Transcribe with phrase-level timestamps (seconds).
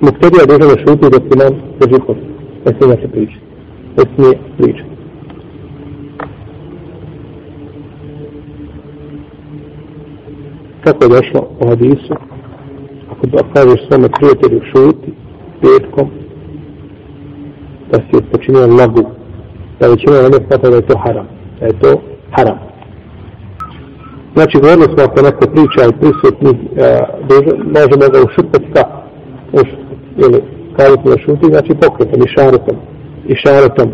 [0.00, 2.16] Muktedija dužan da šuti dok imam drži hod.
[2.66, 3.44] Ne smije se pričati.
[3.96, 4.90] Ne smije pričati.
[10.84, 12.14] Kako je došlo u hadisu?
[13.10, 15.12] Ako da kažeš svome prijatelju šuti
[15.60, 16.10] petkom,
[17.92, 19.10] da si počinio lagu,
[19.80, 21.26] da većina ne smata da je to haram.
[21.60, 22.58] Da je to haram.
[24.34, 28.98] Znači, govorili smo ako neko priča i prisutni, eh, e, možemo ga ušutati kako?
[29.52, 29.87] Ušutati.
[30.18, 30.42] Ili
[30.76, 32.76] kazati da šuti, znači pokretom, išaretom.
[33.26, 33.88] Išaretom.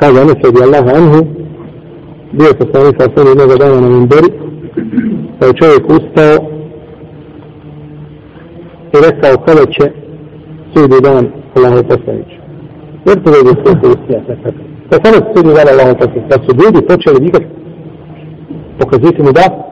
[0.00, 1.26] Kaže Anas radi Allah anhu,
[2.32, 4.30] bio je poslanik sa svojim jednog dana na Mimberi,
[5.38, 6.34] pa je čovjek ustao
[8.94, 9.84] i rekao kada će
[10.72, 11.26] sudi dan
[11.56, 12.40] Allaho poslanića.
[13.06, 14.56] Jer to je sve se ustija, tako.
[14.90, 17.46] Pa kada se sudi dan Allaho poslanića, pa kad su ljudi počeli vikati
[18.78, 19.65] pokazujete mu da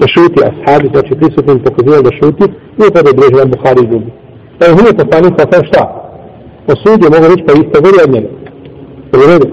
[0.00, 2.44] da šuti ashabi, znači prisutni pokazuje da šuti,
[2.78, 4.10] nije to da je brežan Buhari izgubi.
[4.64, 5.82] Evo, nije poslanik sa sam šta?
[6.72, 8.30] Osudio, mogu reći, pa isto voli od njega.
[9.10, 9.46] To je redu.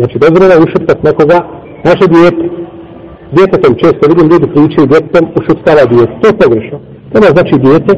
[0.00, 1.38] Znači, dozvoljeno je ušutkat nekoga,
[1.88, 2.44] naše dijete.
[3.36, 6.12] Djetetom često vidim ljudi pričaju djetetom ušutkava dijete.
[6.20, 6.76] To je pogrešno.
[7.10, 7.92] To ne znači dijete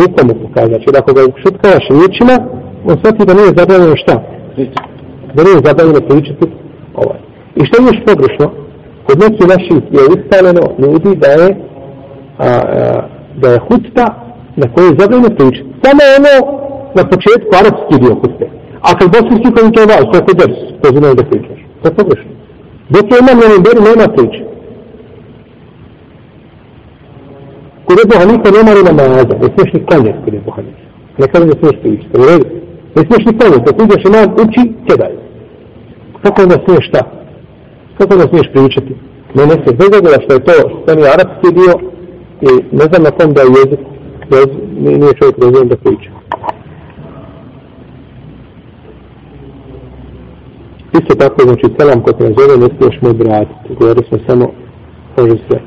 [0.00, 0.72] rukom mu pokazati.
[0.72, 2.34] Znači, da ako ga ušutkavaš riječima,
[2.88, 4.14] on shvati da nije zabavljeno šta?
[5.34, 6.44] Da nije zabavljeno pričati
[7.02, 7.20] ovaj.
[7.58, 8.46] I što je još pogrešno?
[9.08, 11.48] Kod neki naših je ustaleno ljudi da je
[12.38, 13.08] a, a,
[13.40, 14.06] da je hutba
[14.56, 15.62] na kojoj je zabavljeno priča.
[15.82, 16.34] Samo ono
[16.98, 18.46] na početku arapski dio hutbe.
[18.86, 21.60] A kad bosanski koji to vas, to je kod ders, to znaju da pričaš.
[21.80, 22.32] To je pogrešno.
[22.94, 24.42] Dok je imam na beri, nema priče.
[27.86, 30.84] Kod Ebu Hanifa nema ni namaza, ne smiješ ni klanjati kod Ebu Hanifa.
[31.18, 32.46] Ne kada ne smiješ priče, to je redu.
[32.96, 35.14] Ne smiješ ni klanjati, kad uđeš imam uči, kjedaj.
[36.22, 37.17] Kako onda smiješ šta?
[37.98, 38.94] Kako ga smiješ pričati?
[39.34, 41.74] Ne, ne se, bez obzira što je to stani arapski dio
[42.40, 43.80] i ne znam na kom da je jezik,
[44.30, 44.48] jez,
[44.98, 46.10] nije čovjek razumijem da priča.
[50.92, 53.74] Isto tako, znači, selam ko te nazove, ne smiješ mu vratiti.
[53.78, 54.52] Govorili smo samo,
[55.16, 55.58] može se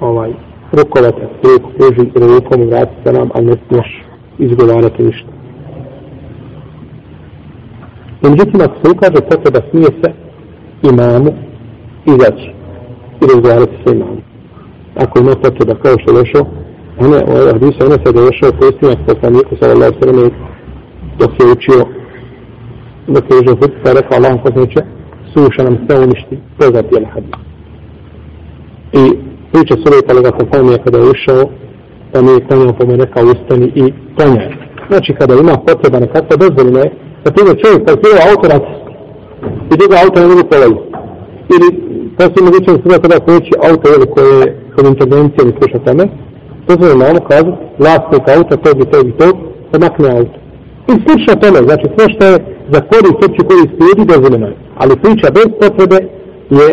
[0.00, 0.32] ovaj,
[0.72, 4.04] rukovati, ruku pruži rukom i vratiti selam, a ne smiješ
[4.38, 5.28] izgovarati ništa.
[8.22, 10.12] Međutim, ako se ukaže potreba, smije se
[10.82, 11.49] imamu
[12.06, 12.48] izaći
[13.20, 14.20] i razgovarati sa imamom.
[14.96, 16.44] Ako ima potreba kao što je došao,
[16.98, 20.30] one, ovaj hadisa, ona se da je došao posljednjak poslaniku sa Allah srme
[21.18, 22.00] dok je učio
[23.06, 24.80] dok je užao hud, pa je rekao Allah poslaniče,
[25.32, 27.30] suša nam sve uništi, poznat je hadis.
[28.92, 29.02] I
[29.52, 31.42] priča su uvijek kolega Fafamija kada je ušao,
[32.12, 33.84] pa mi je klanjao, pa mi je rekao ustani i
[34.16, 34.48] klanjaj.
[34.88, 36.90] Znači kada ima potreba nekakva dozvoljena je,
[37.24, 38.90] na primjer pa je čovjek parkirao autoracijski,
[39.72, 40.86] i druga auto ne mogu prolaziti.
[41.54, 41.68] Ili
[42.18, 46.04] postoji mogućnost da kada pojeći auto ili koje je kod intervencije ili sluša tome,
[46.66, 49.34] to se normalno kažu, vlasnik auta, tog i tog i tog,
[49.72, 50.36] da makne auto.
[50.90, 52.36] I slično tome, znači sve što je
[52.74, 54.56] za korist opće koji slijedi dozvoljeno je.
[54.80, 55.98] Ali priča bez potrebe
[56.58, 56.68] je,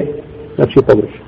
[0.55, 1.26] znači, pogrešna.